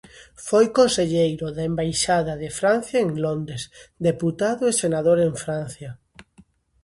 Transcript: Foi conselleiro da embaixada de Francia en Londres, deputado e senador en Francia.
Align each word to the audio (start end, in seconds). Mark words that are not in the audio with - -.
Foi 0.47 0.65
conselleiro 0.79 1.47
da 1.57 1.63
embaixada 1.69 2.33
de 2.41 2.49
Francia 2.59 2.97
en 3.05 3.11
Londres, 3.25 3.61
deputado 4.07 4.63
e 4.71 4.77
senador 4.83 5.17
en 5.27 5.33
Francia. 5.43 5.91